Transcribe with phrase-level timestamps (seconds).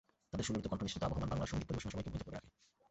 [0.31, 2.49] তাদের সুললিত কণ্ঠ নিঃসৃত আবহমান বাংলার সংগীত পরিবেশনা সবাইকে মোহিত করে রাখে।